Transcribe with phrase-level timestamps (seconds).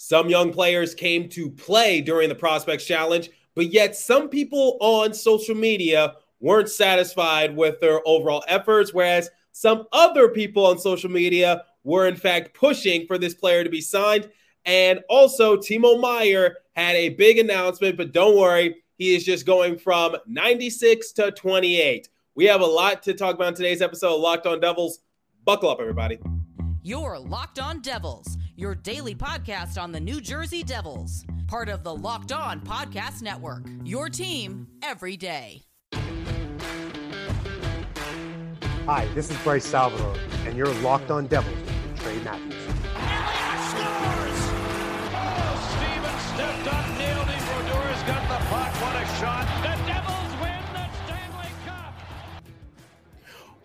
[0.00, 5.12] Some young players came to play during the Prospects Challenge, but yet some people on
[5.12, 11.64] social media weren't satisfied with their overall efforts, whereas some other people on social media
[11.82, 14.30] were, in fact, pushing for this player to be signed.
[14.64, 19.76] And also, Timo Meier had a big announcement, but don't worry, he is just going
[19.76, 22.08] from 96 to 28.
[22.36, 25.00] We have a lot to talk about in today's episode of Locked On Devils.
[25.44, 26.20] Buckle up, everybody.
[26.82, 31.94] You're Locked On Devils, your daily podcast on the New Jersey Devils, part of the
[31.94, 33.62] Locked On Podcast Network.
[33.84, 35.62] Your team every day.
[38.84, 40.12] Hi, this is Bryce Salvador,
[40.44, 42.77] and you're Locked On Devils with Trey Matthews.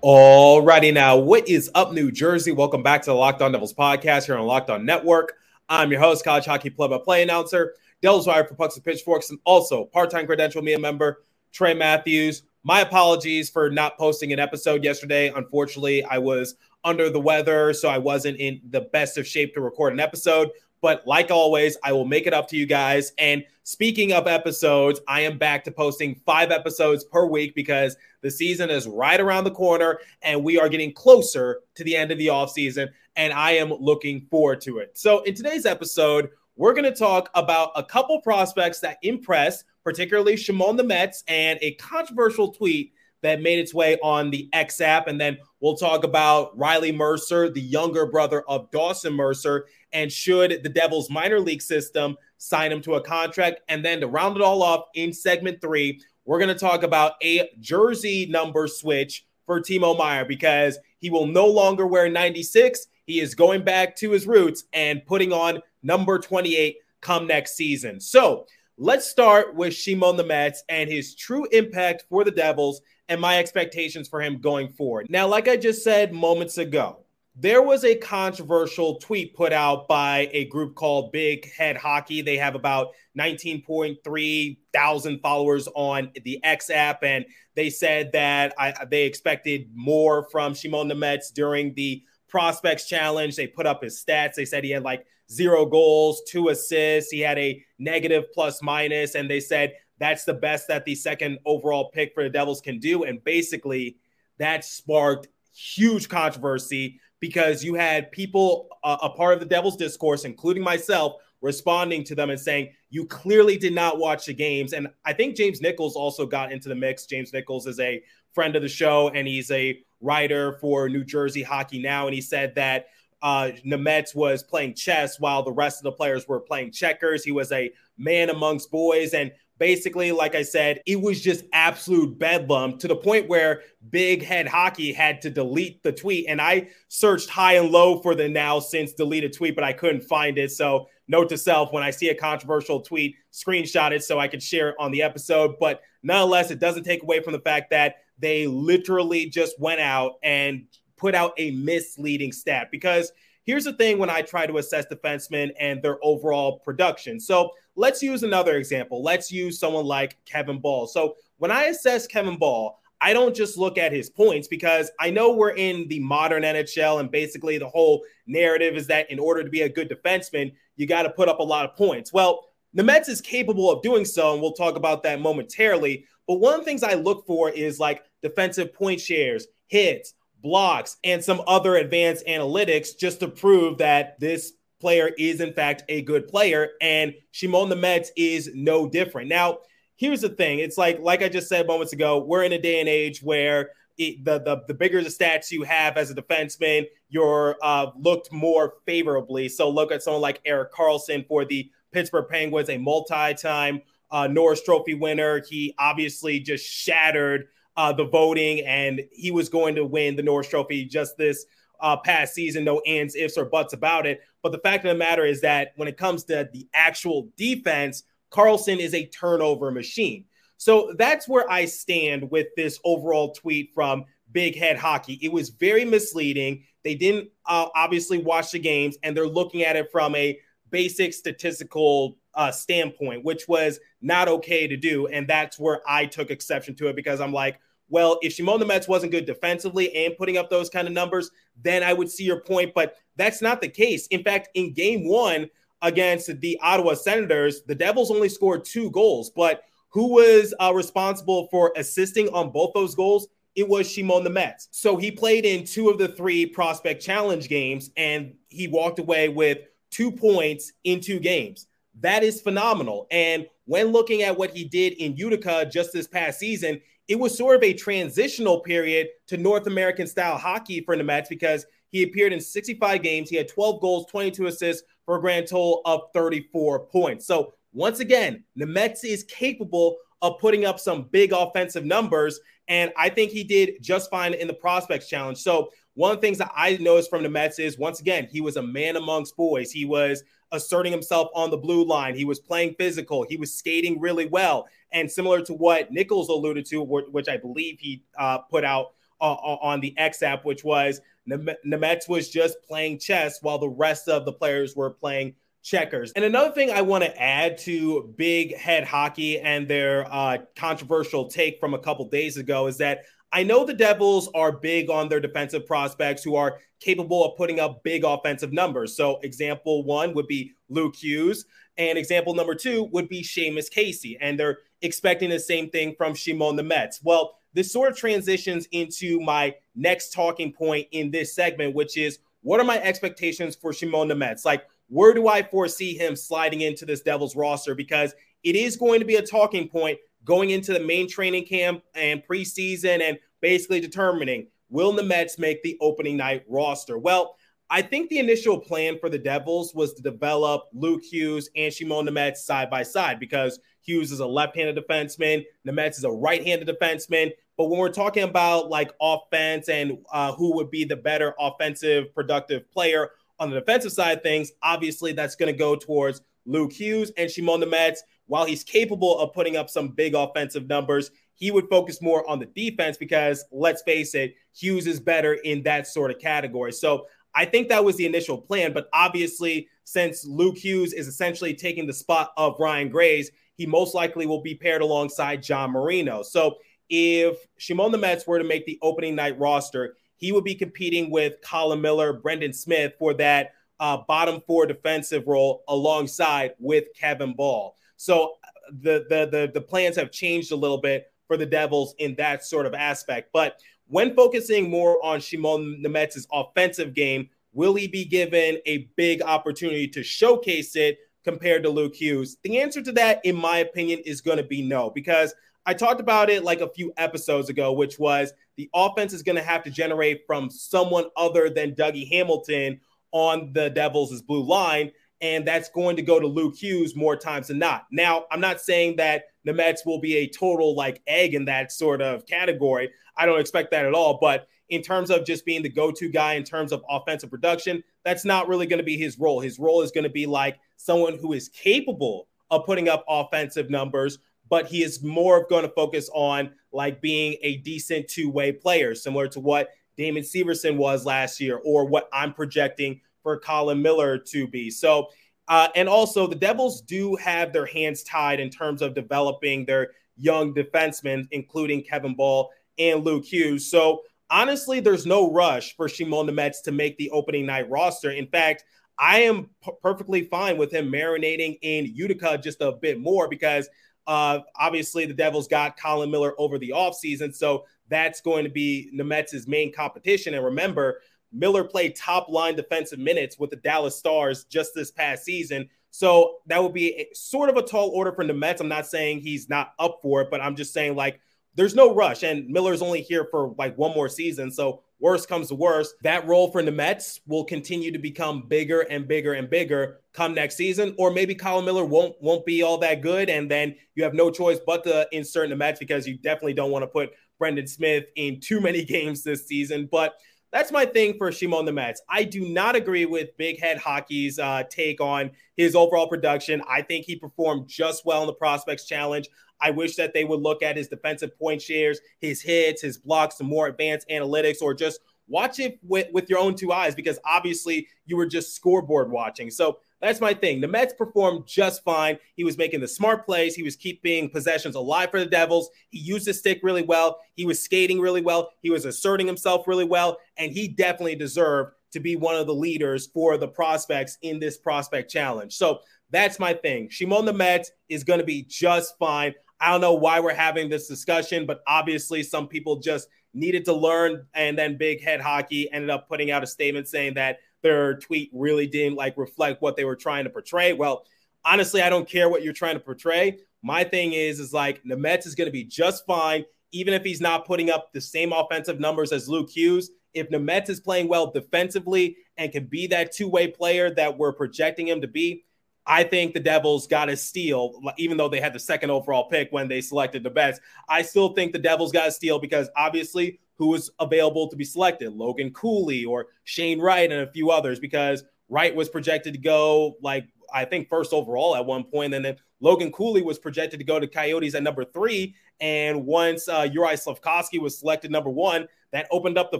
[0.03, 2.51] Alrighty, now, what is up, New Jersey?
[2.51, 5.35] Welcome back to the Locked On Devils podcast here on Locked On Network.
[5.69, 9.85] I'm your host, college hockey play-by-play announcer, Devils Wire for Pucks and Pitchforks, and also
[9.85, 11.23] part-time credential media member
[11.53, 12.43] Trey Matthews.
[12.63, 15.31] My apologies for not posting an episode yesterday.
[15.33, 19.61] Unfortunately, I was under the weather, so I wasn't in the best of shape to
[19.61, 20.49] record an episode.
[20.83, 23.11] But like always, I will make it up to you guys.
[23.17, 28.29] And speaking of episodes, I am back to posting five episodes per week because the
[28.29, 32.19] season is right around the corner and we are getting closer to the end of
[32.19, 32.89] the offseason.
[33.15, 34.95] And I am looking forward to it.
[34.95, 40.37] So, in today's episode, we're going to talk about a couple prospects that impressed particularly
[40.37, 45.07] Shimon Nemec, and a controversial tweet that made its way on the X app.
[45.07, 50.63] And then we'll talk about Riley Mercer, the younger brother of Dawson Mercer, and should
[50.63, 53.61] the Devils minor league system sign him to a contract.
[53.67, 57.13] And then to round it all off in segment three, we're going to talk about
[57.23, 62.87] a jersey number switch for Timo Meier because he will no longer wear 96.
[63.05, 67.99] He is going back to his roots and putting on number 28 come next season.
[67.99, 68.45] So,
[68.79, 74.09] Let's start with Shimon Nemec and his true impact for the Devils and my expectations
[74.09, 75.05] for him going forward.
[75.11, 77.02] Now, like I just said moments ago,
[77.35, 82.21] there was a controversial tweet put out by a group called Big Head Hockey.
[82.21, 88.85] They have about 19.3 thousand followers on the X app, and they said that I,
[88.85, 93.35] they expected more from Shimon Nemec during the Prospects Challenge.
[93.35, 94.35] They put up his stats.
[94.35, 97.11] They said he had like zero goals, two assists.
[97.11, 101.39] He had a negative plus minus, and they said that's the best that the second
[101.45, 103.03] overall pick for the Devils can do.
[103.03, 103.97] And basically,
[104.37, 110.25] that sparked huge controversy because you had people, uh, a part of the Devils discourse,
[110.25, 114.73] including myself, responding to them and saying, You clearly did not watch the games.
[114.73, 117.05] And I think James Nichols also got into the mix.
[117.05, 118.03] James Nichols is a
[118.33, 122.07] friend of the show and he's a writer for New Jersey Hockey Now.
[122.07, 122.87] And he said that
[123.21, 127.23] uh, Nemec was playing chess while the rest of the players were playing checkers.
[127.23, 129.13] He was a man amongst boys.
[129.13, 134.23] And basically, like I said, it was just absolute bedlam to the point where Big
[134.23, 136.25] Head Hockey had to delete the tweet.
[136.27, 140.01] And I searched high and low for the now since deleted tweet, but I couldn't
[140.01, 140.51] find it.
[140.51, 144.41] So, note to self when I see a controversial tweet, screenshot it so I could
[144.41, 145.55] share it on the episode.
[145.59, 150.13] But nonetheless, it doesn't take away from the fact that they literally just went out
[150.23, 150.65] and
[150.97, 153.11] put out a misleading stat because
[153.43, 157.19] here's the thing when I try to assess defensemen and their overall production.
[157.19, 159.03] So let's use another example.
[159.03, 160.87] Let's use someone like Kevin Bahl.
[160.87, 165.09] So when I assess Kevin Bahl, I don't just look at his points because I
[165.09, 169.43] know we're in the modern NHL and basically the whole narrative is that in order
[169.43, 172.13] to be a good defenseman, you got to put up a lot of points.
[172.13, 176.05] Well, Nemec is capable of doing so, and we'll talk about that momentarily.
[176.27, 180.97] But one of the things I look for is like defensive point shares, hits, blocks,
[181.03, 186.01] and some other advanced analytics just to prove that this player is, in fact, a
[186.01, 186.71] good player.
[186.81, 189.29] And Shimon Nemec is no different.
[189.29, 189.59] Now,
[189.95, 192.79] here's the thing it's like, like I just said moments ago, we're in a day
[192.81, 196.85] and age where it, the, the the bigger the stats you have as a defenseman,
[197.09, 199.47] you're uh, looked more favorably.
[199.47, 203.81] So look at someone like Erik Karlsson for the Pittsburgh Penguins, a multi-time
[204.11, 205.43] uh, Norris Trophy winner.
[205.47, 210.47] He obviously just shattered uh, the voting, and he was going to win the Norris
[210.47, 211.45] Trophy just this
[211.79, 212.63] uh, past season.
[212.63, 214.21] No ands, ifs, or buts about it.
[214.41, 218.03] But the fact of the matter is that when it comes to the actual defense,
[218.31, 220.25] Karlsson is a turnover machine.
[220.57, 225.19] So that's where I stand with this overall tweet from Big Head Hockey.
[225.21, 226.63] It was very misleading.
[226.83, 230.39] They didn't uh, obviously watch the games, and they're looking at it from a
[230.69, 235.07] basic statistical uh, standpoint, which was not okay to do.
[235.07, 237.59] And that's where I took exception to it because I'm like,
[237.89, 241.83] well, if Shimon Nemec wasn't good defensively and putting up those kind of numbers, then
[241.83, 242.73] I would see your point.
[242.73, 244.07] But that's not the case.
[244.07, 245.49] In fact, in game one,
[245.83, 251.47] against the Ottawa Senators, the Devils only scored two goals, but who was uh, responsible
[251.51, 253.27] for assisting on both those goals?
[253.55, 254.67] It was Shimon Nemec.
[254.71, 259.29] So he played in two of the three prospect challenge games and he walked away
[259.29, 259.59] with
[259.91, 261.67] two points in two games.
[261.99, 263.07] That is phenomenal.
[263.11, 267.37] And when looking at what he did in Utica just this past season, it was
[267.37, 272.33] sort of a transitional period to North American style hockey for Nemec because he appeared
[272.33, 273.29] in 65 games.
[273.29, 277.27] He had 12 goals, 22 assists for a grand total of 34 points.
[277.27, 282.39] So once again, Nemec is capable of putting up some big offensive numbers.
[282.67, 285.39] And I think he did just fine in the prospects challenge.
[285.39, 288.55] So one of the things that I noticed from Nemec is once again, he was
[288.55, 289.71] a man amongst boys.
[289.71, 290.23] He was
[290.53, 292.15] asserting himself on the blue line.
[292.15, 293.25] He was playing physical.
[293.27, 294.67] He was skating really well.
[294.91, 299.33] And similar to what Nichols alluded to, which I believe he uh, put out uh,
[299.33, 304.25] on the X app, which was Nemec was just playing chess while the rest of
[304.25, 306.11] the players were playing checkers.
[306.11, 311.27] And another thing I want to add to Big Head Hockey and their uh, controversial
[311.27, 315.09] take from a couple days ago is that I know the Devils are big on
[315.09, 318.95] their defensive prospects who are capable of putting up big offensive numbers.
[318.95, 321.45] So, example one would be Luke Hughes,
[321.77, 324.19] and example number two would be Seamus Casey.
[324.21, 326.99] And they're expecting the same thing from Shimon Nemec.
[327.03, 332.19] Well, this sort of transitions into my next talking point in this segment, which is
[332.41, 334.45] what are my expectations for Shimon Nemec?
[334.45, 337.73] Like, where do I foresee him sliding into this Devils roster?
[337.73, 338.13] Because
[338.43, 342.23] it is going to be a talking point going into the main training camp and
[342.29, 346.97] preseason and basically determining will Nemec make the opening night roster?
[346.97, 347.35] Well,
[347.69, 352.05] I think the initial plan for the Devils was to develop Luke Hughes and Shimon
[352.05, 357.31] Nemec side by side because Hughes is a left-handed defenseman, Nemec is a right-handed defenseman.
[357.57, 362.13] But when we're talking about like offense and uh, who would be the better offensive
[362.13, 366.73] productive player on the defensive side of things, obviously that's going to go towards Luke
[366.73, 367.97] Hughes and Shimon Nemec.
[368.27, 372.39] While he's capable of putting up some big offensive numbers, he would focus more on
[372.39, 376.71] the defense because let's face it, Hughes is better in that sort of category.
[376.71, 378.73] So I think that was the initial plan.
[378.73, 383.93] But obviously, since Luke Hughes is essentially taking the spot of Ryan Graves, he most
[383.93, 386.23] likely will be paired alongside John Marino.
[386.23, 386.57] So
[386.89, 391.41] if Shimon Nemec were to make the opening night roster, he would be competing with
[391.41, 397.75] Colin Miller, Brendan Smith for that uh, bottom four defensive role alongside with Kevin Bahl.
[398.03, 398.33] So
[398.81, 402.43] the, the the the plans have changed a little bit for the Devils in that
[402.43, 403.29] sort of aspect.
[403.31, 409.21] But when focusing more on Shimon Nemec's offensive game, will he be given a big
[409.21, 412.35] opportunity to showcase it compared to Luke Hughes?
[412.43, 415.33] The answer to that, in my opinion, is going to be no, because
[415.65, 419.37] I talked about it like a few episodes ago, which was the offense is going
[419.37, 422.81] to have to generate from someone other than Dougie Hamilton
[423.13, 424.91] on the Devils' blue line.
[425.23, 427.85] And that's going to go to Luke Hughes more times than not.
[427.91, 432.01] Now, I'm not saying that Nemec will be a total like egg in that sort
[432.01, 432.91] of category.
[433.15, 434.17] I don't expect that at all.
[434.19, 437.81] But in terms of just being the go to guy in terms of offensive production,
[438.03, 439.39] that's not really going to be his role.
[439.39, 443.69] His role is going to be like someone who is capable of putting up offensive
[443.69, 448.29] numbers, but he is more of going to focus on like being a decent two
[448.29, 453.39] way player, similar to what Damon Severson was last year or what I'm projecting for
[453.39, 454.69] Colin Miller to be.
[454.69, 455.07] So,
[455.47, 459.91] uh, and also the Devils do have their hands tied in terms of developing their
[460.15, 463.69] young defensemen, including Kevin Bahl and Luke Hughes.
[463.69, 468.11] So, honestly, there's no rush for Shimon Nemec to make the opening night roster.
[468.11, 468.63] In fact,
[468.97, 473.67] I am p- perfectly fine with him marinating in Utica just a bit more because
[474.05, 477.33] uh, obviously the Devils got Colin Miller over the offseason.
[477.33, 480.33] So that's going to be Nemec's main competition.
[480.33, 481.01] And remember,
[481.33, 485.69] Miller played top line defensive minutes with the Dallas Stars just this past season.
[485.91, 488.59] So that would be a, sort of a tall order for Nemec.
[488.59, 491.19] I'm not saying he's not up for it, but I'm just saying like
[491.55, 492.23] there's no rush.
[492.23, 494.51] And Miller's only here for like one more season.
[494.51, 499.07] So worst comes to worst, that role for Nemec will continue to become bigger and
[499.07, 500.95] bigger and bigger come next season.
[500.97, 504.31] Or maybe Colin Miller won't won't be all that good, and then you have no
[504.31, 508.39] choice but to insert Nemec because you definitely don't want to put Brendan Smith in
[508.39, 509.87] too many games this season.
[509.91, 510.15] But
[510.53, 511.95] that's my thing for Shimon Nemec.
[512.07, 516.61] I do not agree with Big Head Hockey's uh, take on his overall production.
[516.69, 519.27] I think he performed just well in the Prospects Challenge.
[519.59, 523.39] I wish that they would look at his defensive point shares, his hits, his blocks,
[523.39, 527.17] some more advanced analytics, or just watch it with, with your own two eyes because
[527.25, 529.49] obviously you were just scoreboard watching.
[529.49, 530.61] So that's my thing.
[530.61, 532.17] Nemec performed just fine.
[532.35, 533.55] He was making the smart plays.
[533.55, 535.69] He was keeping possessions alive for the Devils.
[535.89, 537.19] He used his stick really well.
[537.35, 538.51] He was skating really well.
[538.61, 540.17] He was asserting himself really well.
[540.37, 544.57] And he definitely deserved to be one of the leaders for the prospects in this
[544.57, 545.53] prospect challenge.
[545.53, 545.79] So
[546.09, 546.89] that's my thing.
[546.89, 549.33] Shimon Nemec is going to be just fine.
[549.59, 553.73] I don't know why we're having this discussion, but obviously some people just needed to
[553.73, 554.25] learn.
[554.33, 558.29] And then Big Head Hockey ended up putting out a statement saying that their tweet
[558.33, 560.73] really didn't like reflect what they were trying to portray.
[560.73, 561.05] Well,
[561.43, 563.39] honestly, I don't care what you're trying to portray.
[563.63, 567.21] My thing is, is like Nemec is going to be just fine, even if he's
[567.21, 569.89] not putting up the same offensive numbers as Luke Hughes.
[570.13, 574.33] If Nemec is playing well defensively and can be that two way player that we're
[574.33, 575.45] projecting him to be,
[575.85, 579.51] I think the Devils got a steal, even though they had the second overall pick
[579.51, 580.61] when they selected the best.
[580.87, 584.65] I still think the Devils got a steal because obviously who was available to be
[584.65, 585.13] selected?
[585.13, 589.95] Logan Cooley or Shane Wright and a few others because Wright was projected to go
[590.01, 593.85] like I think first overall at one point, and then Logan Cooley was projected to
[593.85, 595.33] go to Coyotes at number three.
[595.61, 599.59] And once uh, Uri Slafkovsky was selected number one, that opened up the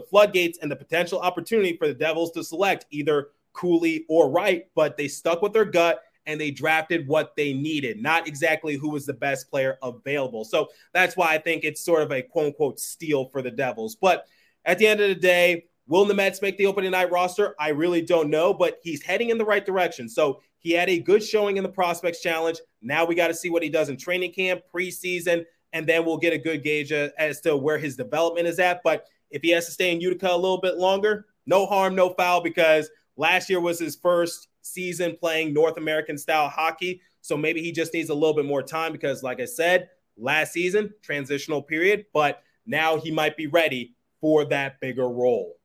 [0.00, 4.66] floodgates and the potential opportunity for the Devils to select either Cooley or Wright.
[4.74, 8.90] But they stuck with their gut and they drafted what they needed, not exactly who
[8.90, 10.44] was the best player available.
[10.44, 13.96] So that's why I think it's sort of a quote unquote steal for the Devils.
[13.96, 14.26] But
[14.64, 17.54] at the end of the day, will Nemec make the opening night roster?
[17.58, 20.08] I really don't know, but he's heading in the right direction.
[20.08, 22.58] So he had a good showing in the Prospects Challenge.
[22.80, 26.16] Now we got to see what he does in training camp, preseason, and then we'll
[26.16, 28.80] get a good gauge as to where his development is at.
[28.82, 32.10] But if he has to stay in Utica a little bit longer, no harm, no
[32.10, 37.00] foul, because last year was his first season playing North American style hockey.
[37.20, 40.52] So maybe he just needs a little bit more time because, like I said, last
[40.52, 45.56] season, transitional period, but now he might be ready for that bigger role.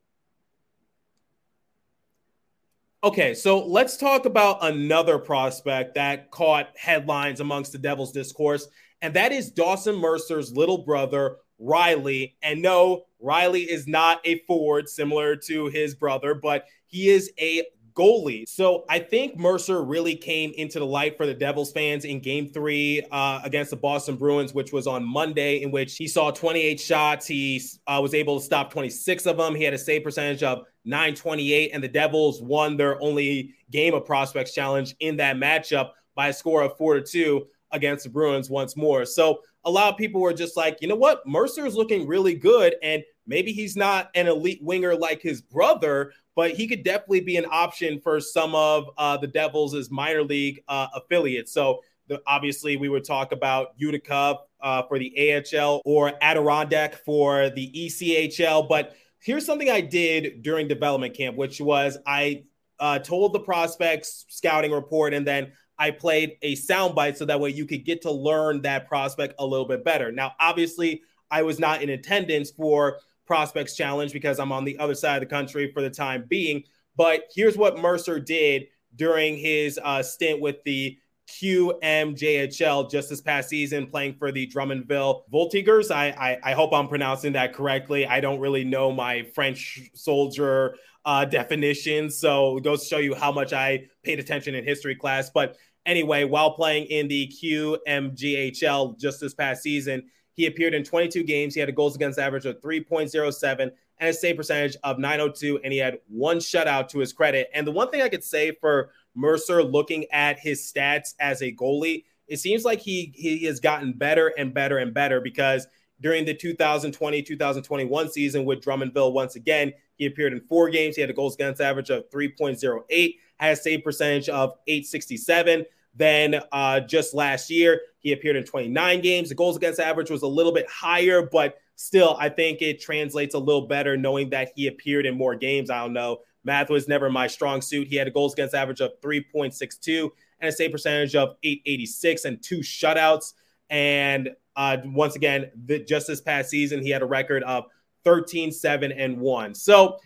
[3.01, 8.67] Okay, so let's talk about another prospect that caught headlines amongst the Devils discourse,
[9.01, 12.35] and that is Dawson Mercer's little brother, Riley.
[12.41, 17.63] And no, Riley is not a forward similar to his brother, but he is a
[17.93, 18.47] goalie.
[18.47, 22.47] So I think Mercer really came into the light for the Devils fans in game
[22.47, 26.79] three uh, against the Boston Bruins, which was on Monday, in which he saw 28
[26.79, 27.27] shots.
[27.27, 29.55] He uh, was able to stop 26 of them.
[29.55, 34.05] He had a save percentage of 928, and the Devils won their only game of
[34.05, 38.49] prospects challenge in that matchup by a score of four to two against the Bruins
[38.49, 39.05] once more.
[39.05, 41.25] So a lot of people were just like, you know what?
[41.27, 42.75] Mercer is looking really good.
[42.81, 47.37] And maybe he's not an elite winger like his brother, but he could definitely be
[47.37, 51.51] an option for some of uh, the Devils' minor league uh, affiliates.
[51.51, 57.49] So the, obviously, we would talk about Utica uh, for the AHL or Adirondack for
[57.49, 58.67] the ECHL.
[58.67, 62.43] But here's something I did during development camp, which was I
[62.79, 67.49] uh, told the prospects scouting report, and then I played a soundbite so that way
[67.49, 70.11] you could get to learn that prospect a little bit better.
[70.11, 74.95] Now, obviously, I was not in attendance for Prospects Challenge because I'm on the other
[74.95, 76.63] side of the country for the time being.
[76.95, 80.97] But here's what Mercer did during his uh, stint with the
[81.29, 85.91] QMJHL just this past season, playing for the Drummondville Voltigeurs.
[85.91, 88.07] I, I, I hope I'm pronouncing that correctly.
[88.07, 93.13] I don't really know my French soldier uh, definitions, so it goes to show you
[93.13, 95.29] how much I paid attention in history class.
[95.29, 95.55] But
[95.89, 100.03] anyway, while playing in the QMJHL just this past season,
[100.33, 101.53] he appeared in 22 games.
[101.53, 105.73] He had a goals against average of 3.07 and a save percentage of 902, and
[105.73, 107.49] he had one shutout to his credit.
[107.53, 111.51] And the one thing I could say for Mercer, looking at his stats as a
[111.51, 115.67] goalie, it seems like he he has gotten better and better and better because
[115.99, 120.95] during the 2020-2021 season with Drummondville, once again, he appeared in four games.
[120.95, 125.65] He had a goals against average of 3.08, had a save percentage of 867.
[125.95, 129.29] Then uh, just last year, he appeared in 29 games.
[129.29, 133.35] The goals against average was a little bit higher, but still, I think it translates
[133.35, 135.69] a little better knowing that he appeared in more games.
[135.69, 136.19] I don't know.
[136.43, 137.87] Math was never my strong suit.
[137.87, 142.41] He had a goals against average of 3.62 and a save percentage of 886 and
[142.41, 143.33] two shutouts.
[143.69, 147.65] And uh, once again, the, just this past season, he had a record of
[148.03, 149.53] 13, 7, and 1.
[149.53, 149.97] So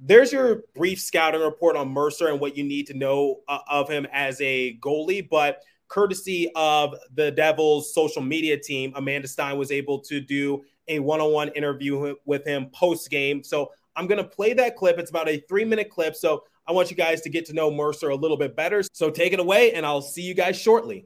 [0.00, 3.88] there's your brief scouting report on Mercer and what you need to know uh, of
[3.88, 5.28] him as a goalie.
[5.28, 10.98] But courtesy of the Devils social media team, Amanda Stein was able to do a
[10.98, 13.44] one on one interview with him post game.
[13.44, 14.98] So I'm going to play that clip.
[14.98, 16.16] It's about a three minute clip.
[16.16, 18.82] So I want you guys to get to know Mercer a little bit better.
[18.92, 21.04] So take it away, and I'll see you guys shortly.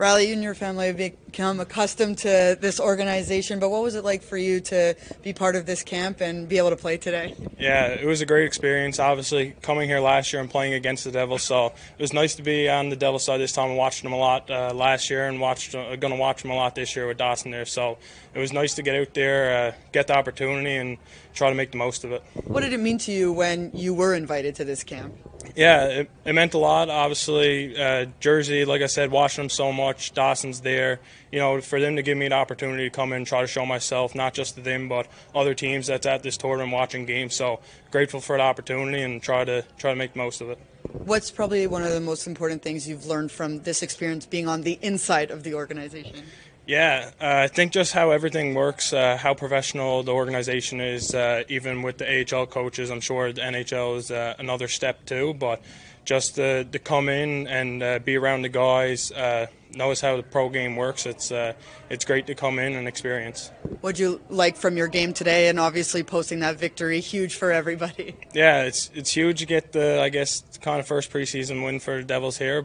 [0.00, 4.02] Riley, you and your family have become accustomed to this organization, but what was it
[4.02, 7.34] like for you to be part of this camp and be able to play today?
[7.58, 8.98] Yeah, it was a great experience.
[8.98, 12.42] Obviously, coming here last year and playing against the Devils, so it was nice to
[12.42, 13.68] be on the Devils side this time.
[13.68, 16.50] and watching them a lot uh, last year and watched uh, going to watch them
[16.50, 17.66] a lot this year with Dawson there.
[17.66, 17.98] So
[18.34, 20.96] it was nice to get out there, uh, get the opportunity, and
[21.34, 22.22] try to make the most of it.
[22.44, 25.14] What did it mean to you when you were invited to this camp?
[25.56, 26.88] Yeah, it, it meant a lot.
[26.88, 30.12] Obviously, uh, Jersey, like I said, watching them so much.
[30.12, 31.00] Dawson's there.
[31.32, 33.46] You know, for them to give me an opportunity to come in and try to
[33.46, 37.34] show myself, not just to them, but other teams that's at this tournament watching games.
[37.34, 37.60] So
[37.90, 40.58] grateful for the opportunity and try to try to make the most of it.
[40.92, 44.62] What's probably one of the most important things you've learned from this experience being on
[44.62, 46.24] the inside of the organization?
[46.70, 51.42] Yeah, uh, I think just how everything works, uh, how professional the organization is, uh,
[51.48, 52.92] even with the AHL coaches.
[52.92, 55.60] I'm sure the NHL is uh, another step too, but
[56.04, 60.22] just to, to come in and uh, be around the guys, uh, knows how the
[60.22, 61.06] pro game works.
[61.06, 61.32] It's
[61.90, 63.50] it's great to come in and experience.
[63.80, 68.14] What'd you like from your game today, and obviously posting that victory, huge for everybody.
[68.32, 71.96] Yeah, it's it's huge to get the I guess kind of first preseason win for
[71.96, 72.64] the Devils here.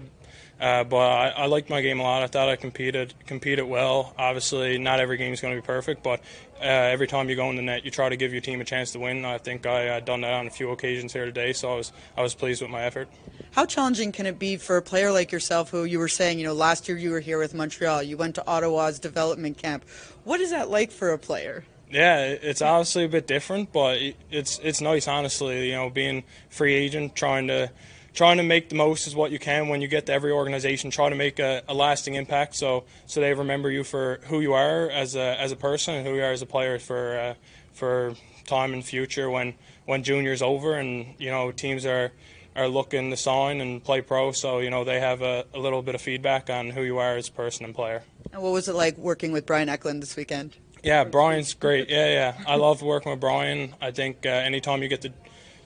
[0.60, 2.24] Uh, but I, I, liked my game a lot.
[2.24, 4.14] I thought I competed competed well.
[4.18, 6.22] Obviously, not every game is going to be perfect, but
[6.62, 8.64] uh, every time you go in the net, you try to give your team a
[8.64, 9.26] chance to win.
[9.26, 11.92] I think I had done that on a few occasions here today, so I was
[12.16, 13.10] I was pleased with my effort.
[13.52, 16.46] How challenging can it be for a player like yourself, who you were saying, you
[16.46, 19.84] know, last year you were here with Montreal, you went to Ottawa's development camp.
[20.24, 21.66] What is that like for a player?
[21.92, 24.00] Yeah, it's obviously a bit different, but
[24.32, 25.68] it's it's nice, honestly.
[25.68, 27.72] You know, being free agent, trying to
[28.16, 30.90] trying to make the most is what you can when you get to every organization.
[30.90, 34.54] Try to make a, a, lasting impact, so so they remember you for who you
[34.54, 37.34] are as a as a person and who you are as a player for uh,
[37.74, 39.54] for time in future when
[39.86, 42.12] when junior's over and you know teams are
[42.56, 44.32] are looking to sign and play pro.
[44.32, 47.18] So you know they have a, a little bit of feedback on who you are
[47.18, 48.04] as a person and player.
[48.32, 50.56] And what was it like working with Brian Eklund this weekend?
[50.84, 51.90] Yeah, Brian's great.
[51.90, 53.74] Yeah, yeah, I love working with Brian.
[53.82, 55.12] I think uh, anytime you get to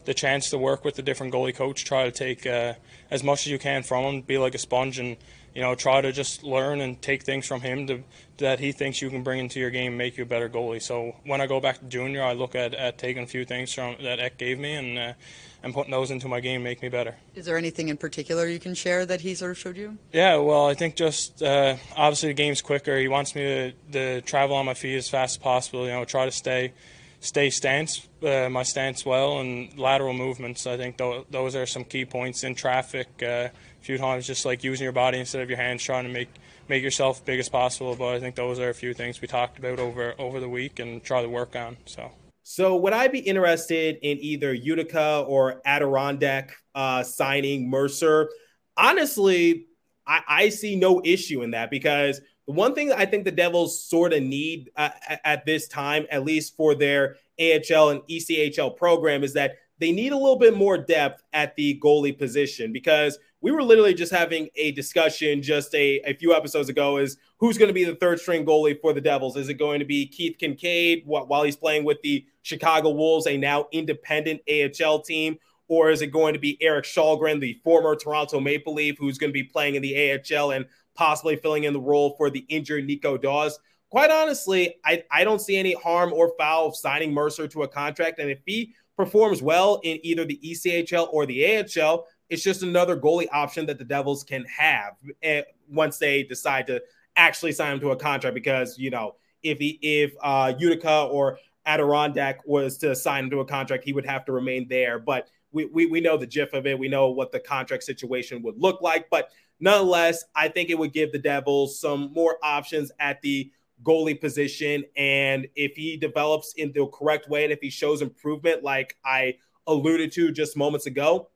[0.09, 2.73] the chance to work with a different goalie coach, try to take uh,
[3.11, 5.15] as much as you can from him, be like a sponge, and
[5.53, 8.03] you know try to just learn and take things from him to,
[8.37, 10.81] that he thinks you can bring into your game, and make you a better goalie.
[10.81, 13.71] So when I go back to junior, I look at, at taking a few things
[13.71, 15.13] from that Eck gave me and uh,
[15.61, 17.15] and putting those into my game, make me better.
[17.35, 19.99] Is there anything in particular you can share that he sort of showed you?
[20.11, 22.97] Yeah, well, I think just uh, obviously the game's quicker.
[22.97, 25.85] He wants me to, to travel on my feet as fast as possible.
[25.85, 26.73] You know, try to stay
[27.19, 30.65] stay stance, uh, my stance well, and lateral movements.
[30.65, 33.07] I think th- those are some key points in traffic.
[33.21, 33.49] Uh,
[33.81, 36.29] a few times, just like using your body instead of your hands, trying to make
[36.67, 37.95] make yourself big as possible.
[37.95, 40.79] But I think those are a few things we talked about over over the week
[40.79, 41.77] and try to work on.
[41.85, 42.11] So.
[42.43, 48.27] So would I be interested in either Utica or Adirondack uh, signing Mercer?
[48.75, 49.67] Honestly,
[50.07, 53.31] I, I see no issue in that because the one thing that I think the
[53.31, 54.89] Devils sort of need uh,
[55.23, 60.13] at this time, at least for their AHL and ECHL program, is that they need
[60.13, 64.49] a little bit more depth at the goalie position because we were literally just having
[64.55, 68.19] a discussion just a, a few episodes ago is who's going to be the third
[68.19, 69.37] string goalie for the Devils?
[69.37, 73.37] Is it going to be Keith Kinkaid while he's playing with the Chicago Wolves, a
[73.37, 75.37] now independent AHL team?
[75.67, 79.29] Or is it going to be Erik Källgren, the former Toronto Maple Leaf, who's going
[79.29, 82.85] to be playing in the AHL and possibly filling in the role for the injured
[82.85, 83.59] Nico Daws.
[83.89, 87.67] Quite honestly, I, I don't see any harm or foul of signing Mercer to a
[87.67, 88.19] contract.
[88.19, 92.95] And if he performs well in either the ECHL or the AHL, it's just another
[92.95, 96.81] goalie option that the Devils can have eh, once they decide to
[97.15, 98.35] actually sign him to a contract.
[98.35, 103.39] Because, you know, if he, if uh, Utica or Adirondack was to sign him to
[103.39, 104.99] a contract, he would have to remain there.
[104.99, 106.77] But we, we, we know the gif of it.
[106.77, 109.09] We know what the contract situation would look like.
[109.09, 113.51] But nonetheless, I think it would give the Devils some more options at the
[113.83, 114.83] goalie position.
[114.95, 119.35] And if he develops in the correct way and if he shows improvement, like I
[119.67, 121.29] alluded to just moments ago,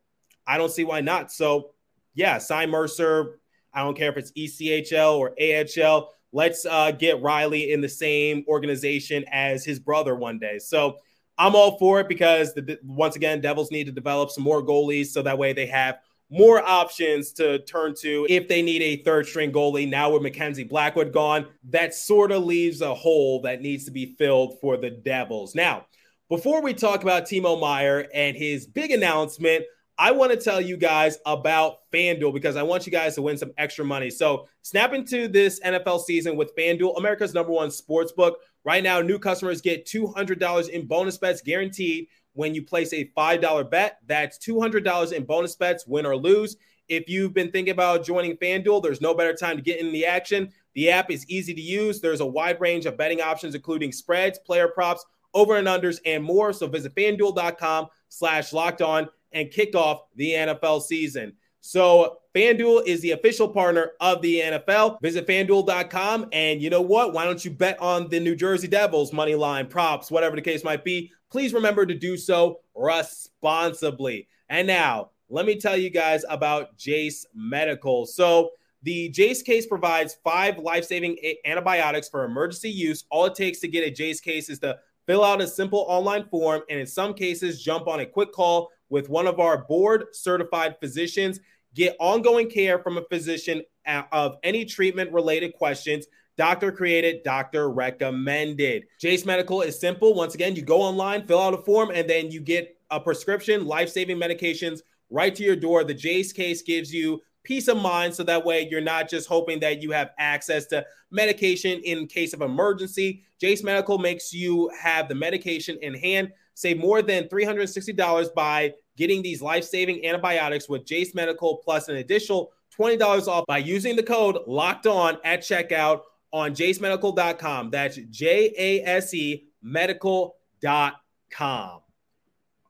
[0.45, 1.32] I don't see why not.
[1.32, 1.71] So,
[2.13, 3.39] yeah, sign Mercer.
[3.73, 6.13] I don't care if it's ECHL or AHL.
[6.32, 10.60] Let's uh, get Riley in the same organization as his brother one day.
[10.60, 10.97] So,
[11.38, 15.08] I'm all for it because the, once again, Devils need to develop some more goalies
[15.08, 19.28] so that way they have more options to turn to if they need a third
[19.28, 19.88] string goalie.
[19.88, 24.15] Now with Mackenzie Blackwood gone, that sort of leaves a hole that needs to be
[24.17, 25.54] filled for the Devils.
[25.54, 25.86] Now,
[26.30, 29.65] before we talk about Timo Meier and his big announcement,
[30.04, 33.38] I want to tell you guys about FanDuel because I want you guys to win
[33.38, 34.10] some extra money.
[34.10, 38.39] So, snap into this NFL season with FanDuel, America's number one sports book.
[38.66, 43.72] Right now, new customers get $200 in bonus bets guaranteed when you place a $5
[43.72, 44.00] bet.
[44.06, 46.58] That's $200 in bonus bets, win or lose.
[46.89, 50.06] if you've been thinking about joining FanDuel, there's no better time to get in the
[50.06, 50.52] action.
[50.76, 52.02] The app is easy to use.
[52.02, 56.26] There's a wide range of betting options, including spreads, player props, over and unders, and
[56.26, 56.52] more.
[56.52, 61.34] So visit fanduel.com slash locked on and kick off the NFL season.
[61.62, 65.02] So FanDuel is the official partner of the NFL.
[65.02, 67.13] Visit fanduel.com and you know what?
[67.13, 70.63] Why don't you bet on the New Jersey Devils money line, props, whatever the case
[70.63, 71.12] might be?
[71.32, 74.28] Please remember to do so responsibly.
[74.50, 78.06] And now, let me tell you guys about Jase Medical.
[78.06, 78.52] So,
[78.84, 83.06] the Jase case provides five life saving antibiotics for emergency use.
[83.10, 86.26] All it takes to get a Jase case is to fill out a simple online
[86.26, 90.06] form, and in some cases, jump on a quick call with one of our board
[90.12, 91.39] certified physicians.
[91.73, 93.63] Get ongoing care from a physician
[94.12, 96.06] of any treatment related questions.
[96.38, 98.84] Doctor created, doctor recommended.
[98.99, 100.13] Jase Medical is simple.
[100.13, 103.65] Once again, you go online, fill out a form, and then you get a prescription,
[103.65, 105.84] life saving medications right to your door.
[105.84, 109.60] The Jase case gives you peace of mind so that way you're not just hoping
[109.62, 113.23] that you have access to medication in case of emergency.
[113.41, 116.32] Jase Medical makes you have the medication in hand.
[116.54, 121.98] Save more than $360 by getting these life saving antibiotics with Jase Medical plus an
[121.98, 127.70] additional $20 off by using the code locked on at checkout on jasemedical.com.
[127.70, 130.32] That's J A S E medical.com.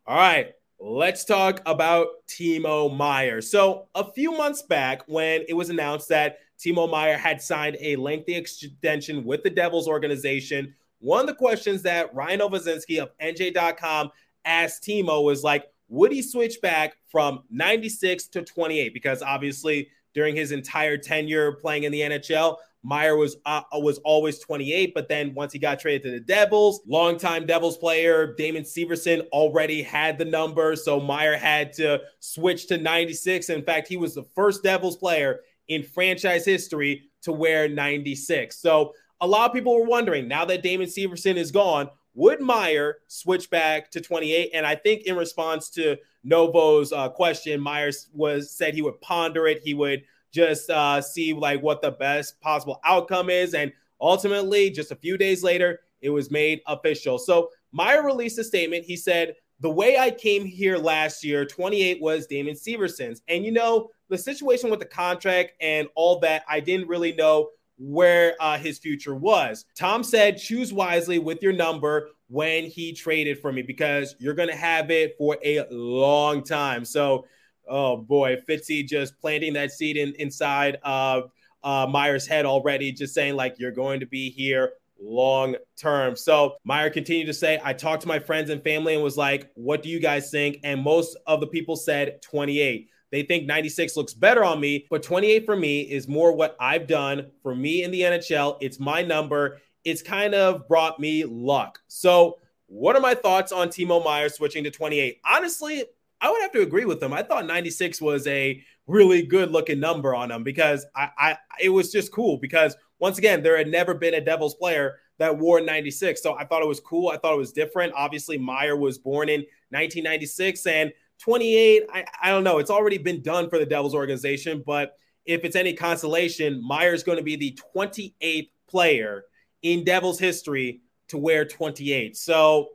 [0.06, 3.41] All right, let's talk about Timo Meier.
[3.41, 7.96] So, a few months back, when it was announced that Timo Meier had signed a
[7.96, 14.10] lengthy extension with the Devils organization, one of the questions that Ryan Novozinsky of NJ.com
[14.46, 18.94] asked Timo was like, would he switch back from 96 to 28?
[18.94, 24.39] Because obviously, during his entire tenure playing in the NHL, Meier was uh, was always
[24.39, 29.26] 28, but then once he got traded to the Devils, longtime Devils player Damon Severson
[29.32, 33.50] already had the number, so Meier had to switch to 96.
[33.50, 38.58] In fact, he was the first Devils player in franchise history to wear 96.
[38.58, 42.97] So a lot of people were wondering now that Damon Severson is gone, would Meier
[43.07, 44.51] switch back to 28?
[44.53, 49.47] And I think in response to Novo's uh, question, Myers was said he would ponder
[49.47, 49.62] it.
[49.63, 53.53] He would just uh, see like what the best possible outcome is.
[53.53, 57.17] And ultimately, just a few days later, it was made official.
[57.17, 58.83] So Meier released a statement.
[58.83, 63.21] He said, the way I came here last year, 28 was Damon Severson's.
[63.29, 67.51] And you know, the situation with the contract and all that, I didn't really know
[67.77, 69.65] where uh, his future was.
[69.77, 74.49] Tom said, choose wisely with your number when he traded for me because you're going
[74.49, 76.86] to have it for a long time.
[76.86, 77.25] So
[77.67, 81.31] oh boy, Fitzy just planting that seed in, inside of
[81.63, 86.15] uh, Meier's head already, just saying like you're going to be here long term.
[86.15, 89.51] So Meier continued to say, I talked to my friends and family and was like,
[89.55, 90.57] what do you guys think?
[90.63, 92.89] And most of the people said 28.
[93.13, 96.88] They think 96 looks better on me, but 28 for me is more what I've
[96.88, 98.58] done for me in the NHL.
[98.60, 99.62] It's my number.
[99.86, 101.78] It's kind of brought me luck.
[101.88, 105.21] So, what are my thoughts on Timo Meier switching to 28?
[105.30, 105.84] Honestly,
[106.21, 107.13] I would have to agree with them.
[107.13, 111.69] I thought 96 was a really good looking number on him because I, I it
[111.69, 115.62] was just cool because once again, there had never been a Devils player that wore
[115.62, 116.23] 96.
[116.23, 117.10] So I thought it was cool.
[117.10, 117.93] I thought it was different.
[117.95, 120.91] Obviously, Meier was born in 1996 and
[121.23, 121.83] 28.
[121.93, 122.59] I, I don't know.
[122.59, 127.17] It's already been done for the Devils organization, but if it's any consolation, Meier's going
[127.17, 129.23] to be the 28th player
[129.62, 132.17] in Devils history to wear 28.
[132.17, 132.69] So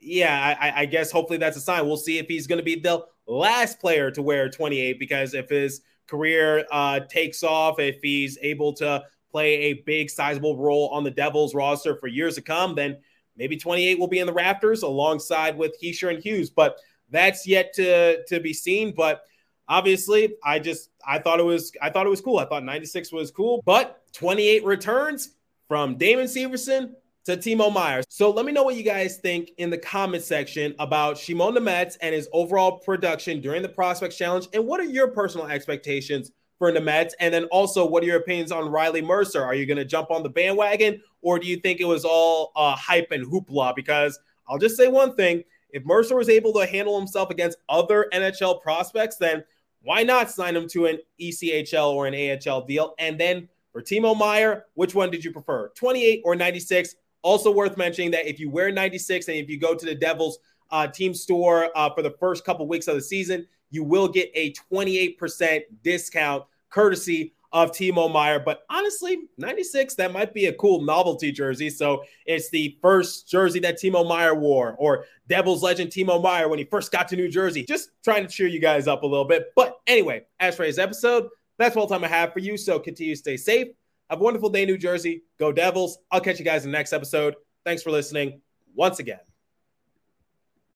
[0.00, 1.86] yeah, I, I, guess hopefully that's a sign.
[1.86, 5.48] We'll see if he's going to be the last player to wear 28 because if
[5.48, 11.04] his career uh, takes off, if he's able to play a big, sizable role on
[11.04, 12.98] the Devils roster for years to come, then
[13.36, 16.50] maybe 28 will be in the Raptors alongside with Hischier and Hughes.
[16.50, 16.78] But
[17.12, 18.92] that's yet to to be seen.
[18.96, 19.22] But
[19.68, 22.38] obviously, I just I thought it was I thought it was cool.
[22.38, 25.36] I thought 96 was cool, but 28 returns
[25.68, 26.92] from Damon Severson
[27.24, 28.02] to Timo Meier.
[28.08, 31.96] So let me know what you guys think in the comment section about Shimon Nemec
[32.00, 34.48] and his overall production during the Prospects Challenge.
[34.52, 37.12] And what are your personal expectations for Nemec?
[37.20, 39.42] And then also, what are your opinions on Riley Mercer?
[39.42, 42.50] Are you going to jump on the bandwagon or do you think it was all
[42.56, 43.76] uh, hype and hoopla?
[43.76, 48.06] Because I'll just say one thing if Mercer was able to handle himself against other
[48.12, 49.42] NHL prospects, then
[49.82, 52.94] why not sign him to an ECHL or an AHL deal?
[52.98, 56.94] And then for Timo Meier, which one did you prefer, 28 or 96?
[57.22, 60.38] Also worth mentioning that if you wear 96 and if you go to the Devils
[60.70, 64.30] uh, team store uh, for the first couple weeks of the season, you will get
[64.34, 68.40] a 28% discount courtesy of Timo Meier.
[68.40, 71.70] But honestly, 96, that might be a cool novelty jersey.
[71.70, 76.58] So it's the first jersey that Timo Meier wore, or Devils legend Timo Meier when
[76.58, 77.64] he first got to New Jersey.
[77.64, 79.52] Just trying to cheer you guys up a little bit.
[79.54, 82.56] But anyway, as for today's episode, that's all the time I have for you.
[82.56, 83.68] So continue to stay safe.
[84.10, 85.22] Have a wonderful day, New Jersey.
[85.38, 85.98] Go Devils.
[86.10, 87.36] I'll catch you guys in the next episode.
[87.64, 88.40] Thanks for listening
[88.74, 89.31] once again.